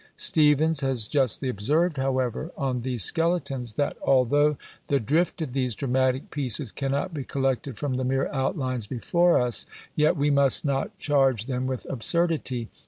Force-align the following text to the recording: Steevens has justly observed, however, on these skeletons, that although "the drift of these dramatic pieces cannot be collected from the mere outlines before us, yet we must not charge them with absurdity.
Steevens 0.17 0.81
has 0.81 1.07
justly 1.07 1.47
observed, 1.47 1.97
however, 1.97 2.49
on 2.57 2.81
these 2.81 3.03
skeletons, 3.03 3.75
that 3.75 3.95
although 4.01 4.57
"the 4.87 4.99
drift 4.99 5.43
of 5.43 5.53
these 5.53 5.75
dramatic 5.75 6.31
pieces 6.31 6.71
cannot 6.71 7.13
be 7.13 7.23
collected 7.23 7.77
from 7.77 7.93
the 7.97 8.03
mere 8.03 8.27
outlines 8.33 8.87
before 8.87 9.39
us, 9.39 9.67
yet 9.95 10.17
we 10.17 10.31
must 10.31 10.65
not 10.65 10.97
charge 10.97 11.45
them 11.45 11.67
with 11.67 11.85
absurdity. 11.87 12.67